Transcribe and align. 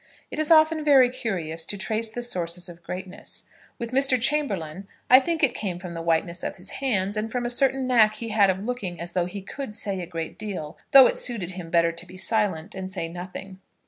It 0.31 0.39
is 0.39 0.49
often 0.49 0.83
very 0.83 1.09
curious 1.11 1.63
to 1.67 1.77
trace 1.77 2.09
the 2.09 2.23
sources 2.23 2.67
of 2.67 2.81
greatness. 2.81 3.43
With 3.77 3.91
Mr. 3.91 4.19
Chamberlaine, 4.19 4.87
I 5.11 5.19
think 5.19 5.43
it 5.43 5.53
came 5.53 5.77
from 5.77 5.93
the 5.93 6.01
whiteness 6.01 6.41
of 6.41 6.55
his 6.55 6.71
hands, 6.81 7.15
and 7.15 7.31
from 7.31 7.45
a 7.45 7.51
certain 7.51 7.85
knack 7.85 8.15
he 8.15 8.29
had 8.29 8.49
of 8.49 8.63
looking 8.63 8.99
as 8.99 9.13
though 9.13 9.25
he 9.27 9.43
could 9.43 9.75
say 9.75 10.01
a 10.01 10.07
great 10.07 10.39
deal, 10.39 10.75
though 10.89 11.05
it 11.05 11.19
suited 11.19 11.51
him 11.51 11.69
better 11.69 11.91
to 11.91 12.05
be 12.07 12.17
silent, 12.17 12.73
and 12.73 12.91
say 12.91 13.07
nothing. 13.07 13.59